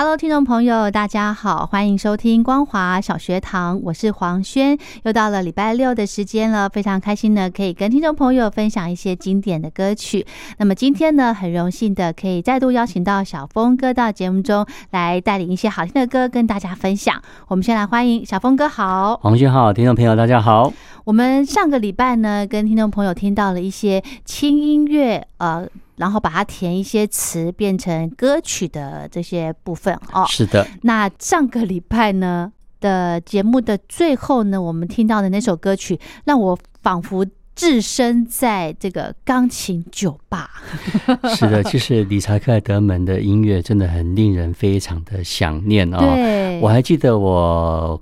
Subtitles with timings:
[0.00, 4.78] Hello，听众朋友，大家好，欢迎收听光华小学堂，我是黄轩。
[5.02, 10.24] 又到了礼拜六的时间了，非常开心呢，可以跟听众朋友分享一些经典的歌曲。
[10.58, 17.20] 那么今天呢，很荣幸的可以再度邀请到小峰哥到节目中来带领一些好听的歌跟大家分享。
[17.48, 20.72] 我们先来欢迎小峰哥，好，黄轩好，听众朋友大家好。
[21.02, 25.66] 我们上个礼拜呢，跟听众朋友听到了一些轻音乐，呃。
[25.98, 30.66] 然后把它填一些词变成歌曲的这些部分哦，是的。
[30.82, 40.50] 那上个礼拜呢的节目的最后呢，我们听到的那首歌曲，让我仿佛置身在这个钢琴酒吧。
[41.36, 45.98] 是的，其实理查克莱德门的音乐真的很令人非常的想念哦。
[45.98, 48.00] 对，我还记得我。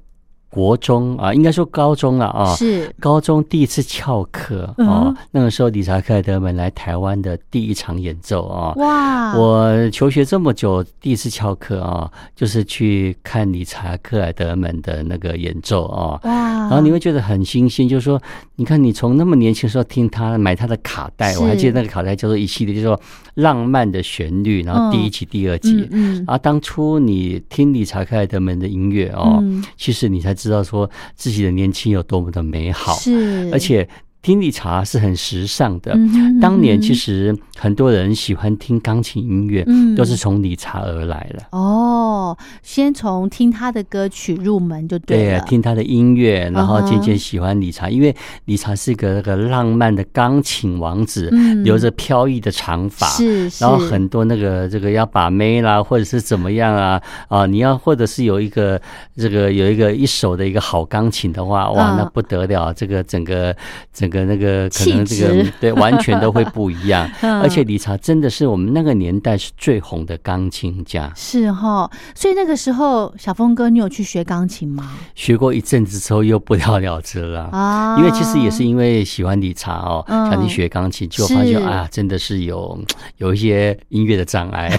[0.57, 5.15] 国中啊，应该说高中了啊，是高中第一次翘课啊。
[5.31, 9.37] 那个时候，理查克莱德门来台湾的第一场演奏啊，哇！
[9.37, 16.33] 我求学这么久，第一次翘课啊，就是去看理查克莱德门的那个演奏啊，哇！
[16.33, 18.19] 然后你会觉得很新鲜，就是说，
[18.55, 22.99] 你看你从那么年轻的时候听他买他的卡带，我还记得那个卡带叫做一系列，就是说
[23.35, 29.45] 浪漫的旋律，然后第一集、第二集，嗯，啊，当初你听理查克莱德门的音乐哦，
[29.77, 30.46] 其实你才知。
[30.47, 33.87] 知道说自己的年轻有多么的美好，是而且。
[34.27, 35.97] 听理查是很时尚的。
[36.41, 39.65] 当年其实很多人喜欢听钢琴音乐，
[39.97, 41.45] 都是从理查而来的。
[41.53, 45.39] 哦，先从听他的歌曲入门就对了。
[45.39, 48.13] 对，听他的音乐，然后渐渐喜欢理查，因为
[48.47, 51.31] 理查是个那个浪漫的钢琴王子，
[51.63, 58.83] 留着飘逸的长发，是，然后很多那个这个要把妹啦，或者是怎么样啊啊，你要或者是有一个
[59.15, 63.55] 这个有一个一手的一个好钢琴的话，哇，那不得了，这个整个
[63.93, 64.16] 整个。
[64.17, 71.91] 的那个可能这个对完全都会不一样， 而且理查真的是我们那个年代是最红的钢琴家，是哈。
[72.15, 74.95] 所以那个时候，小峰哥，你有去学钢琴吗？
[75.15, 77.97] 学过一阵子之后又不了了之了啊。
[77.99, 82.79] 因为其实也是因为喜欢理查哦，想去学钢琴，就发现啊，真的是有
[83.19, 84.79] 有一些音乐的障碍，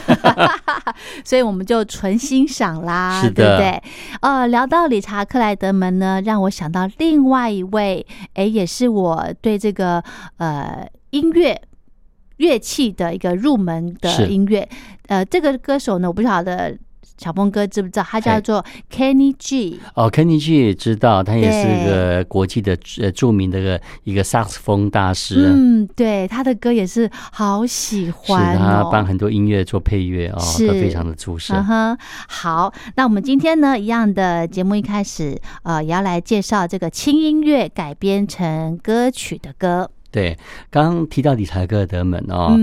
[1.24, 3.82] 所以我们就纯欣赏啦，是对不对？
[4.22, 9.27] 呃，聊到理查克莱德门呢，让我想到另外一位，哎，也是我。
[9.34, 10.04] 对这个
[10.38, 11.62] 呃音乐
[12.38, 14.68] 乐器的一个入门的音乐，
[15.08, 16.78] 呃，这个歌手呢，我不晓得
[17.18, 19.80] 小峰哥知不知道，他叫做 Kenny G。
[19.96, 25.52] 哦，Kenny G 也知道，他也是个国际的呃著名的个一个萨克斯风大师。
[25.54, 31.56] 嗯，对，他的歌也是好喜欢，他帮很多音乐做配乐哦，都非常的出色。
[32.28, 39.90] 好，那我们今天呢，一样的节目一开始，呃，也要来介绍这个轻音乐改编成歌曲的歌。
[40.18, 40.36] 对，
[40.72, 42.60] 刚刚提到理查克德门哦，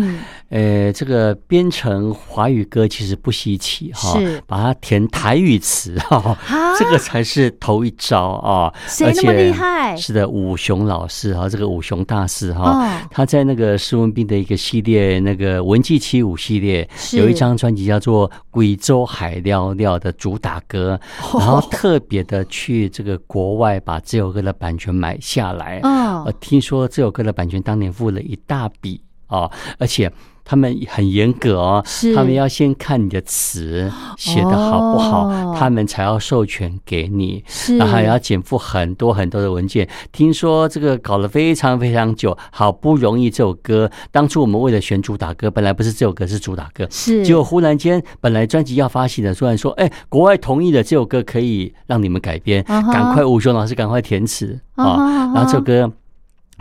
[0.48, 6.37] 呃，这个编成华语歌其实不稀奇哈，是把它填台语词哈，
[6.76, 8.75] 这个才是头一招啊！
[8.88, 9.94] 谁那么厉害？
[9.97, 20.98] 是的，武雄老师哈，这个武雄大师哈，他在那个施文斌的一个系列，那个文记七五系列，有一张专辑叫做《贵州海料料》的主打歌，
[21.38, 27.34] 然后特别的去这个国外把这首歌的版权买下来，嗯，我听说这首歌的。
[27.34, 30.12] 版权当年付了一大笔哦，而且
[30.44, 31.82] 他们很严格哦，
[32.14, 37.43] 他们要先看你的词写的好不好，他们才要授权给你，
[37.79, 39.88] 然后还要减负很多很多的文件。
[40.12, 55.91] 听说这个搞了非常非常久，好不容易这首歌，当初我们为了选主打歌，本来不是这首歌是主打歌，是，结果忽然间本来专辑要发行的，突然说，哎，国外同意了这首歌可以让你们改编，赶快吴雄老师赶快填词啊，然后这首歌。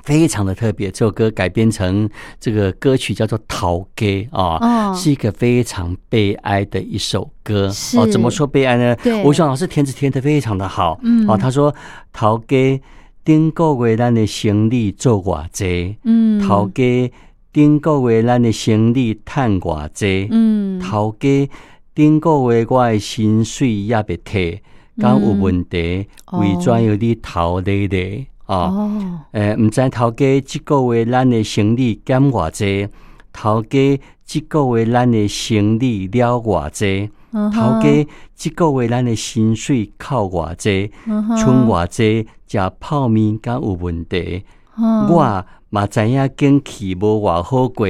[0.03, 2.09] 非常的特别，这首歌改编成
[2.39, 7.71] 这个歌曲叫做《逃歌》啊，是一个非常悲哀的一首歌。
[7.97, 8.95] 哦，怎么说悲哀呢？
[8.97, 10.99] 对，吴雄老师填词填的非常的好。
[11.03, 11.71] 嗯，哦，他说
[12.11, 12.55] 《逃歌》
[13.23, 17.11] 顶个月咱的行李做偌济，嗯，头家
[17.53, 21.49] 顶个月咱的行李趁偌济，嗯，头家
[21.95, 24.59] 顶个月我的薪水也袂摕，
[24.99, 26.07] 敢有问题？
[26.25, 28.25] 哦为怎样你头咧咧？
[28.45, 32.87] 哦，哦，诶，毋知头家即个月咱的生理减偌济，
[33.31, 40.91] 头家即个月咱的生理了偌济，嗯头家即个月咱的薪水扣偌济，
[41.37, 44.43] 剩偌济食泡面敢有问题？
[44.77, 45.07] 嗯。
[45.07, 47.87] 我嘛知影景气无偌好过，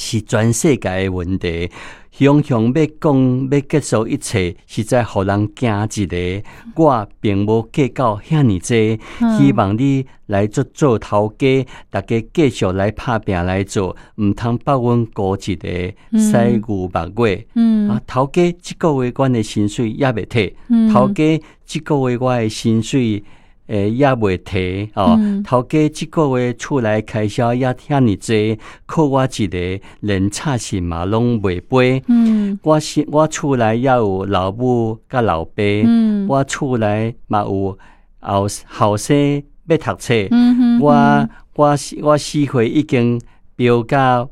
[0.00, 1.68] 是全世界的问题。
[2.12, 6.42] 雄雄要讲要结束一切，实在互人惊一个。
[6.76, 15.68] 我并无计较遐尼济，嗯希望你来做做头家，大家继续来拍拼来做，毋通把阮孤一个
[16.12, 16.36] 嗯西
[16.66, 17.46] 牛目月。
[17.54, 23.22] 嗯啊，头家即个月阮的薪水也袂摕，嗯头家即个月我的薪水
[23.68, 32.02] 诶也袂提哦嗯，头家即个月厝内开销也遐尼济，靠我一个连差事嘛拢袂飞。
[32.08, 32.58] 嗯。
[32.62, 36.26] 我是我厝内也有老母甲老爸，嗯。
[36.28, 37.78] 我厝内嘛有
[38.20, 43.20] 后后生要读册，嗯哼我我我四岁已经
[43.54, 44.28] 标到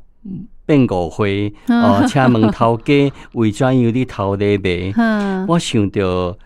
[0.64, 4.92] 变五岁，嗯 哦，请问头家为怎样你头咧卖？
[4.96, 6.36] 嗯我想着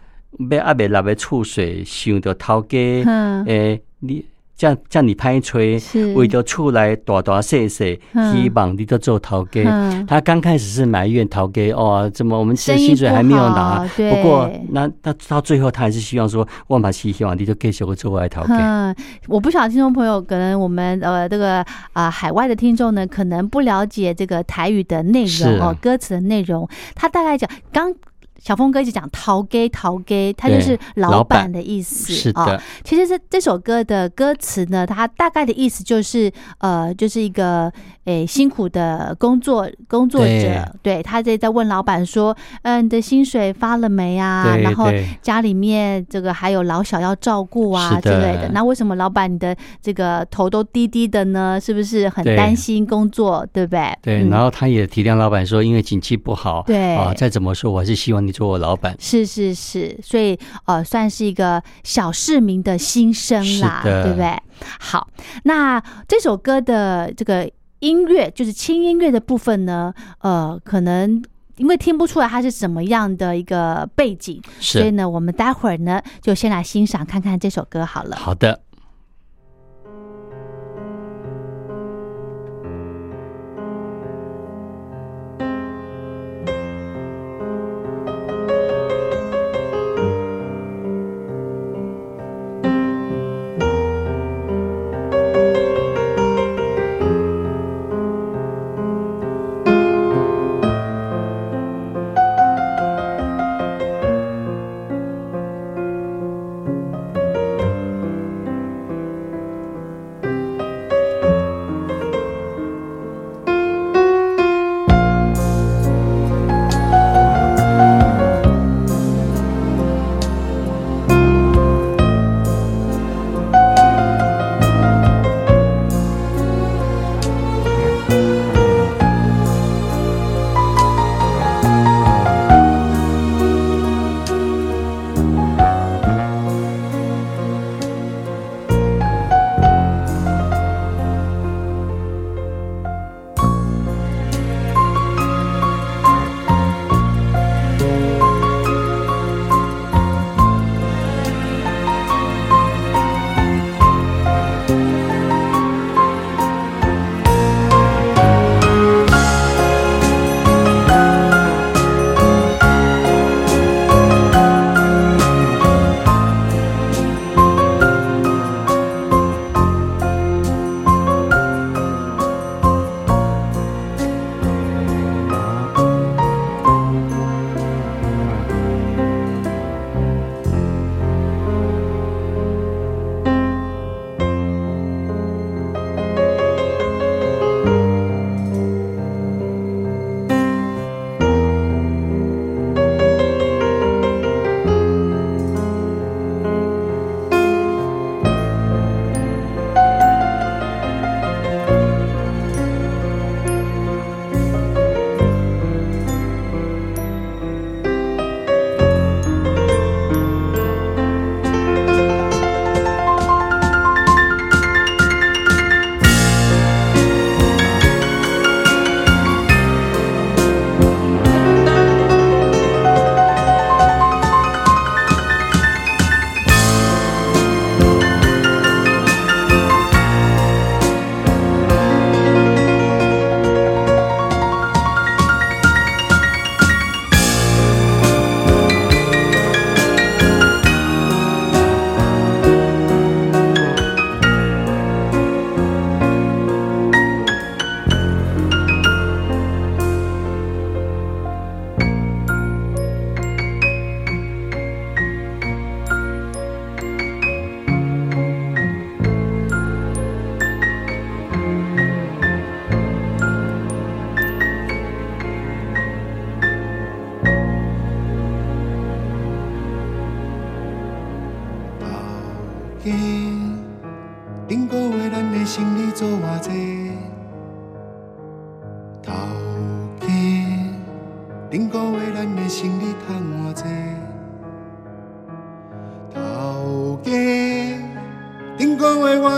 [0.50, 3.44] 要还袂落的厝水，想着头家哼。
[3.46, 4.24] 诶，你
[4.56, 6.12] 这这你歹吹，是。
[6.14, 9.62] 为着厝内大大细细，嗯希望你都做头家。
[9.64, 13.88] 嗯他刚开始是埋怨头家哦，怎么我们生意薪水还没有拿。
[13.96, 18.56] 不过那那到最后，他还是希望说，我嘛是希望你就继续做我的头家。
[18.58, 18.94] 嗯，
[19.28, 26.68] 我不晓得听众朋友，可能我们呃这个啊、海外的听众呢，可能不了解这个台语的内容哦，歌词的内容。
[26.94, 27.94] 他大概讲，刚
[28.40, 32.12] 小峰哥一直讲“逃 gay 淘 gay”，他就是老老板板的意思。
[32.12, 37.70] 是的，哦其实这这首歌的歌词呢，它大概的意思就是，呃，就是一个
[38.04, 44.56] 诶辛苦的工作工作者，对他在在问老板说，嗯、你的薪水发了没啊？
[44.56, 44.86] 然后
[45.22, 48.50] 家里面这个还有老小要照顾啊之类的。
[48.52, 51.60] 那为什么老板你的这个头都低低的呢？
[51.60, 53.98] 是不是很担心工作，对不对？
[54.02, 58.96] 对，嗯然后他也体谅老板说，因为景气不好，对啊，再怎么说，我还是希望你做我老板。
[58.98, 64.36] 是是是，所以呃，算是一个小市民的心声啦，对不对？
[64.78, 65.08] 好，
[65.44, 67.50] 那这首歌的这个
[67.80, 71.22] 音乐，就是轻音乐的部分呢，呃，可能
[71.56, 78.16] 因为听不出来它是什么样的一个背景，所以呢，我们待会儿呢就先来欣赏看看这首歌好了。
[78.16, 78.60] 好的。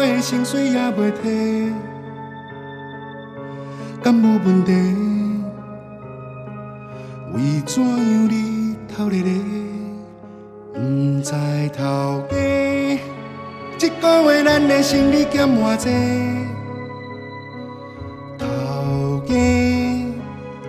[0.06, 1.72] 的薪水也袂摕，
[4.02, 4.72] 敢无问题？
[7.34, 9.32] 为怎样你偷咧咧？
[10.74, 10.78] 不
[11.22, 11.32] 知
[11.76, 12.34] 头家，
[13.78, 15.88] 这个月咱的生意减偌济？
[18.38, 19.34] 头家，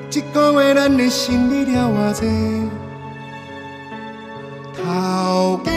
[0.10, 2.22] 这个月咱的生意了偌济？
[4.74, 5.73] 头家，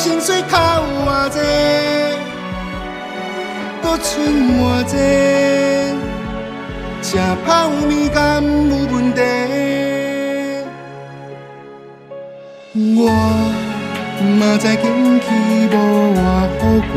[0.00, 1.40] 薪水扣偌济？
[3.82, 4.14] 搁剩
[4.56, 4.94] 偌济？
[7.02, 9.20] 吃泡面敢有问题？
[12.96, 13.10] 我
[14.38, 15.26] 嘛知经济
[15.72, 15.74] 无
[16.14, 16.16] 偌
[16.60, 16.62] 好
[16.92, 16.94] 过，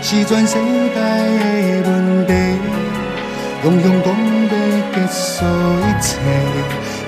[0.00, 0.54] 是全世
[0.94, 0.96] 界
[1.82, 1.92] 的问
[2.28, 2.32] 题。
[3.64, 4.06] 样样讲
[4.46, 4.54] 要
[4.92, 5.34] 结束
[5.82, 6.08] 一切，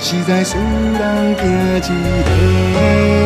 [0.00, 1.40] 实在使人惊
[1.78, 3.25] 一个。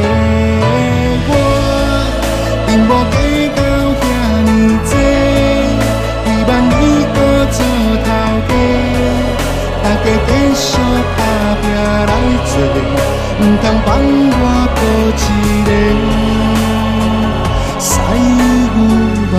[2.71, 3.17] 我并无计
[3.57, 3.59] 较
[3.99, 4.03] 遐
[4.47, 4.49] 尼
[4.87, 4.93] 多，
[6.25, 6.73] 希望你
[7.15, 7.17] 搁
[7.51, 7.59] 做
[8.05, 8.09] 头
[8.47, 8.51] 家，
[9.83, 10.63] 大家继续
[11.17, 11.19] 打
[11.61, 11.63] 拼
[12.07, 12.09] 来
[12.47, 12.53] 做。
[13.41, 13.89] 唔通放
[14.33, 14.45] 我
[14.77, 14.81] 孤
[15.17, 15.27] 一
[15.67, 15.69] 个，
[17.81, 17.89] 西
[18.39, 18.43] 有
[18.77, 18.79] 梦
[19.33, 19.35] 话。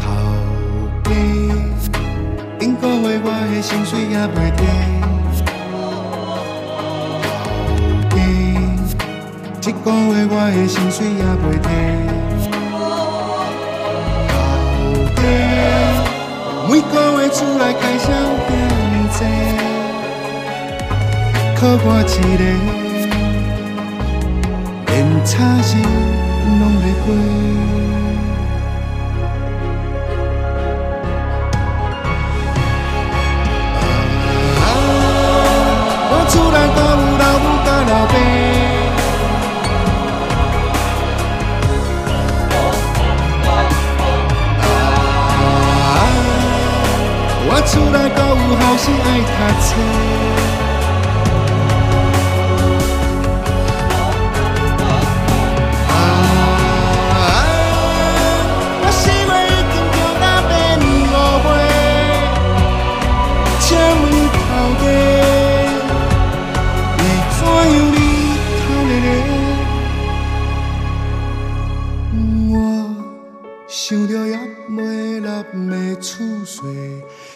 [0.00, 0.04] 头
[1.04, 1.08] 家，
[2.58, 4.95] 顶个月我的薪水也袂摕。
[9.86, 11.64] 个月我的薪水也袂摕。
[14.28, 14.34] 头
[15.14, 15.22] 家。
[16.68, 18.04] 每个月厝内开销
[18.48, 18.50] 遐
[18.90, 19.22] 尼多，
[21.54, 22.42] 靠我一个，
[24.88, 25.70] 连差事
[26.58, 27.85] 拢袂过。
[67.92, 67.98] 你
[68.58, 69.08] 偷咧咧？
[72.50, 72.54] 我
[73.68, 74.36] 想着也
[74.68, 76.64] 袂落的厝税。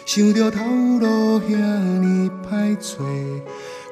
[0.05, 0.80] 想着头
[2.81, 3.03] 找，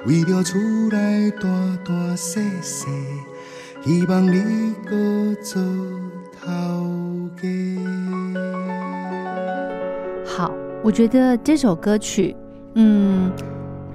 [0.05, 0.57] 为着厝
[0.91, 1.47] 内大
[1.85, 2.87] 大细细，
[3.83, 5.61] 希望你搁做
[6.41, 7.47] 头家。
[10.25, 10.51] 好，
[10.83, 12.35] 我觉得这首歌曲，
[12.73, 13.31] 嗯。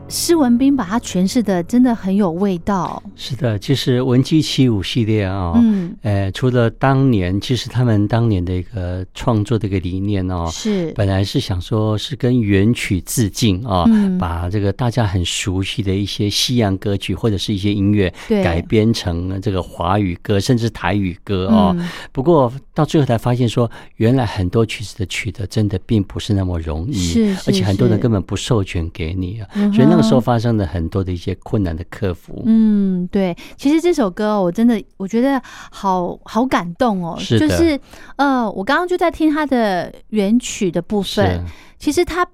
[0.08, 3.02] 施文斌把它诠释的真的很有味道。
[3.16, 10.92] 是的，其实文姬起舞系列啊，嗯，呃，除了当年，其实他们当年的一个创作的一个理念哦，是。
[10.94, 13.86] 本来是想说是跟原曲致敬啊，
[14.18, 21.74] 把这个大家很熟悉的一些西洋歌曲或者是一些音乐改编成这个华语歌，甚至台语歌哦。
[22.12, 32.42] 不过到最后才发现说，原来很多曲子的取得真的并不是那么容易，是，而且很多人根本不授权给你啊，所以那个时候发生了很多的一些困难的克服。
[32.46, 37.16] 嗯，对，其实这首歌我真的我觉得好好感动哦。
[37.18, 37.78] 是就是
[38.16, 41.44] 呃，我刚刚就在听他的原曲的部分，
[41.78, 42.26] 其实他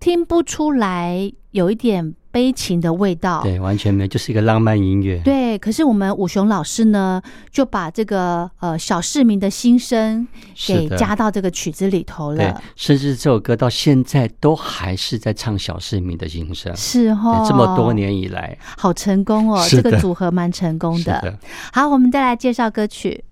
[0.00, 2.14] 听不出来有一点。
[2.32, 5.20] 悲情的味道，对，完全没有，就是一个浪漫音乐。
[5.22, 7.20] 对，可是我们武雄老师呢，
[7.50, 10.26] 就把这个呃小市民的心声
[10.66, 12.60] 给加到这个曲子里头了。
[12.74, 21.38] 甚至这首歌到现在都还是在唱小市民的心声，是哦，这么多年以来，好成功哦，这个组合蛮成功的。
[21.70, 23.22] 好，我们再来介绍歌曲。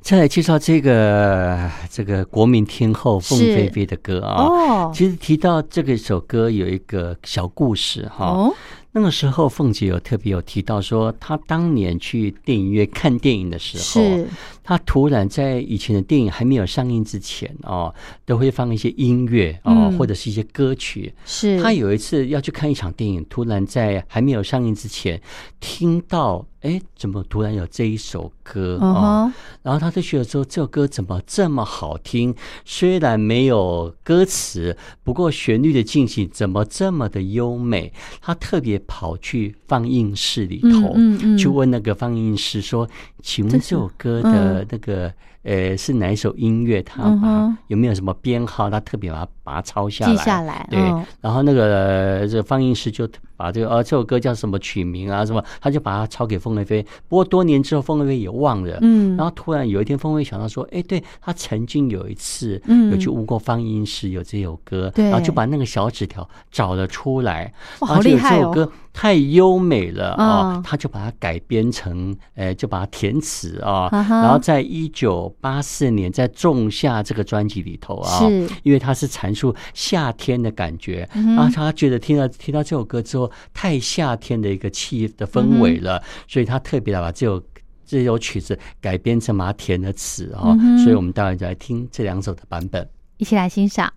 [0.00, 4.42] 再来介绍这个这个国民天后凤飞飞的歌啊。
[4.44, 8.50] 哦，其实提到这个首歌有一个小故事哈。
[8.92, 14.26] 那个时候凤姐有特别有提到说，她当年去电影院看电影的时候，是
[14.64, 17.94] 她突然在以前的电影还没有上映之前哦，
[18.26, 21.14] 都会放一些音乐哦，嗯或者是一些歌曲。
[21.24, 25.20] 是，她有一次要去看一场电影，突然在还没有上映之前
[25.60, 29.32] 听到，哎，怎么突然有这一首歌啊哦？
[29.62, 32.34] 然后他就觉得说，这首歌怎么这么好听？
[32.66, 37.92] 虽然没有歌词，不过旋律的进行怎么这么的优美？
[38.20, 42.86] 他特别跑去放映室里头，嗯嗯嗯去问那个放映师说
[43.22, 45.12] ：“请问这首歌的那个、
[45.42, 46.82] 呃是哪一首音乐？
[46.82, 48.68] 他把嗯有没有什么编号？
[48.68, 56.82] 他特别把它把它抄下来记来。”下来，对，嗯然后那个、呃这个放映师就把这个呃这首歌叫什么曲名啊什么，他就把它抄给凤飞飞。
[57.08, 58.78] 不过多年之后，凤飞飞也忘了。
[58.82, 78.48] 嗯，然后突然有一天，凤飞想到说：“哎，对他曾经有一次，嗯有去问过放映师有这首歌，对然后就把那个小纸条找了出来，好厉害哦这首歌太优美了啊、嗯他就把它改编成，呃，就把它填词啊，然后在一九八四年在《仲夏》这个专辑里头啊，是。
[78.62, 87.42] 因为他是阐述夏天的感觉，嗯然后他觉得听到听到这首歌之后，太夏天的一个气的氛围嗯了，所以他特别的把这首
[87.86, 92.88] 这首曲子改编成把它填了词啊、所以我们待会就来听这两首的版本。
[93.16, 93.92] 一起来欣赏。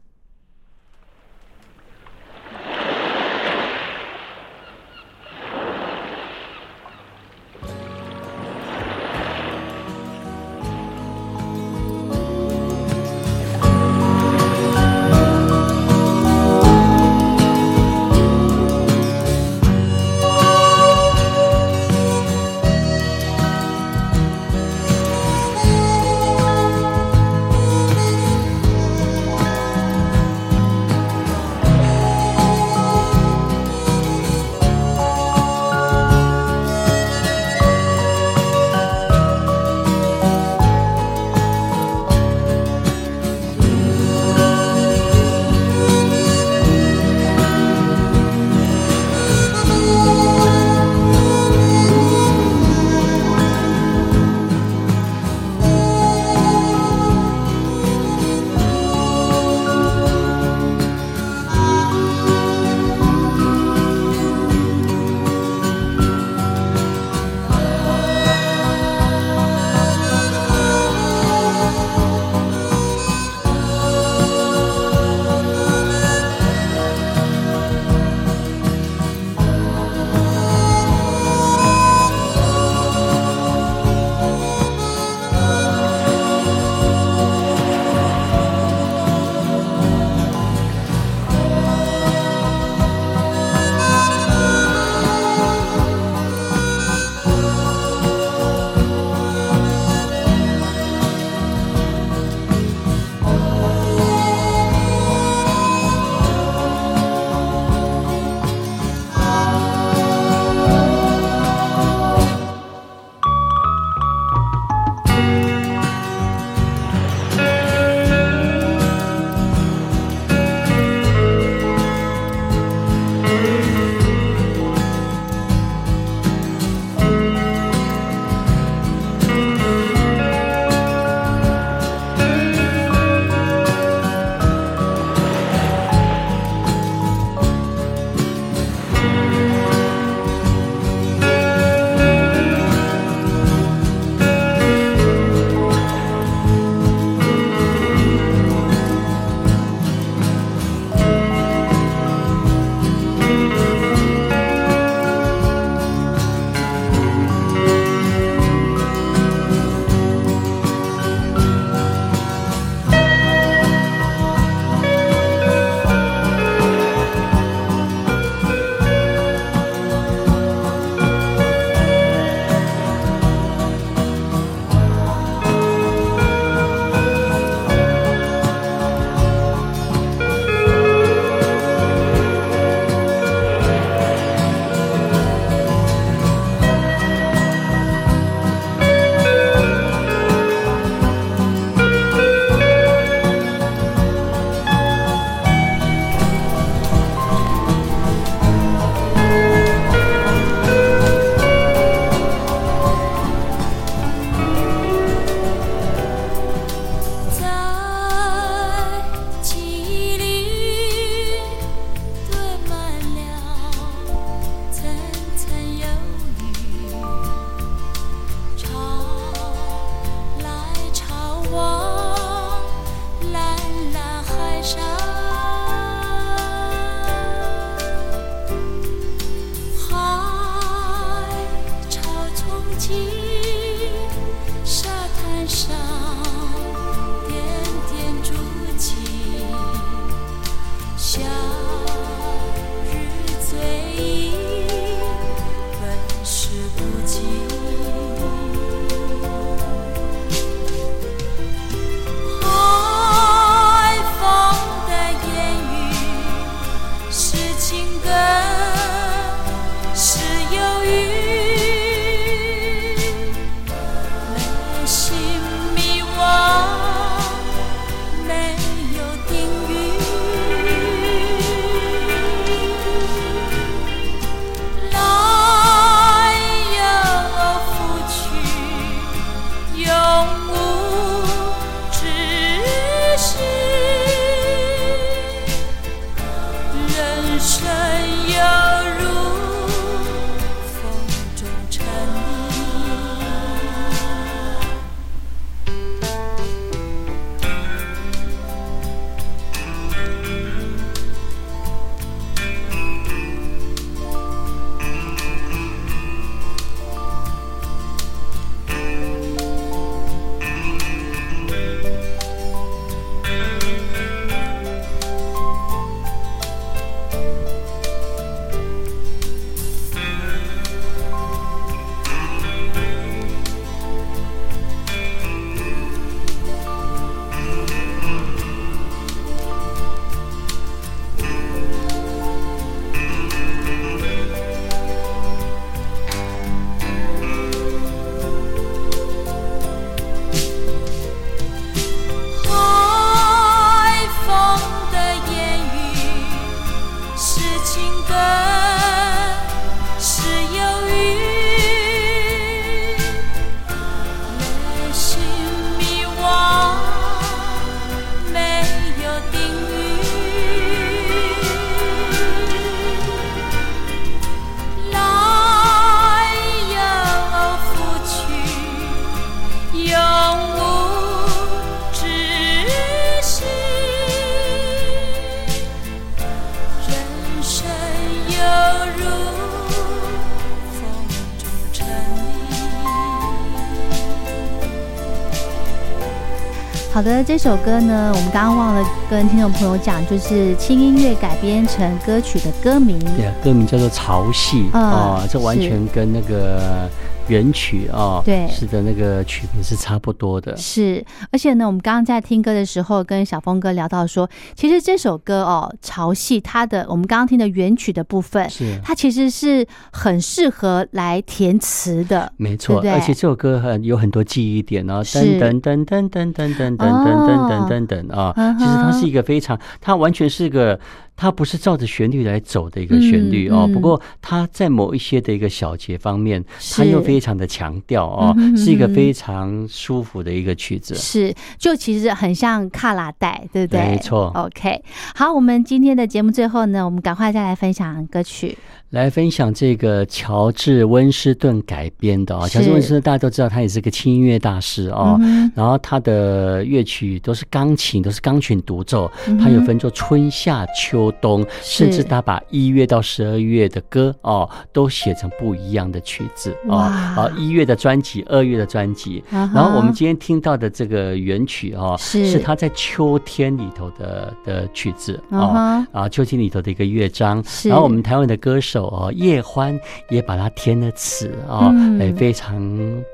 [387.26, 393.00] 这首歌呢，我们刚刚忘了跟听众朋友讲，就是轻音乐改编成歌曲的歌名。
[393.16, 396.90] 对啊，歌名叫做《潮汐》啊，这完全跟那个。
[397.28, 400.56] 原曲哦，对，是的，那个曲名是差不多的。
[400.58, 412.82] 是，而且呢，我们刚刚在听歌的时候，跟小峰哥聊到说，其实这首歌哦，《潮汐》它的我们刚刚听的原曲的部分，是它其实是很适合来填词的，没错。
[412.92, 417.08] 而且这首歌很有很多记忆点哦，噔噔噔噔噔噔噔噔噔
[417.50, 420.80] 噔噔噔啊，其实它是一个非常，它完全是个。
[421.16, 426.44] 它不是照着旋律来走的一个旋律哦，不过它在某一些的一个小节方面，
[426.76, 430.96] 它又非常的强调哦，是一个非常舒服的一个曲子。
[430.96, 433.82] 是，就其实很像卡拉带，对不对？
[433.92, 434.32] 没错。
[434.36, 434.84] OK，
[435.16, 438.58] 好，我们今天的节目最后呢，我们赶快再来分享歌曲。
[438.94, 445.20] 来分享这个乔治温斯顿改编的啊，乔治温斯顿大家都知道，他也是个轻音乐大师哦。
[445.56, 449.12] 然后他的乐曲都是钢琴，都是钢琴独奏。
[449.42, 456.78] 他有分作春夏秋冬，甚至他把一月到十二月的歌哦，都写成不一样的曲子哦。
[456.78, 459.24] 啊，一月的专辑，二月的专辑。
[459.32, 467.44] 然后我们今天听到的这个原曲哦，是他在秋天里头的的曲子哦，啊，秋天里头的一个乐章。
[467.64, 468.83] 然后我们台湾的歌手。
[468.88, 472.56] 哦，叶欢也把它填了词啊，哎，非常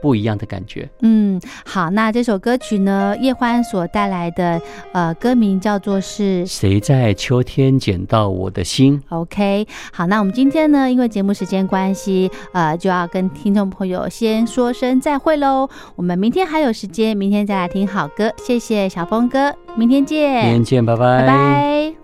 [0.01, 0.89] 不一样的感觉。
[1.01, 15.69] 嗯，好，那这首歌曲呢，叶欢所带来的呃歌名叫做是谁在秋天捡到我的心？OK，好，那我们今天呢，因为节目时间关系，呃，就要跟听众朋友先说声再会喽。
[15.95, 18.31] 我们明天还有时间，明天再来听好歌。
[18.37, 21.98] 谢谢小峰哥，明天见，明天见，拜拜，拜拜。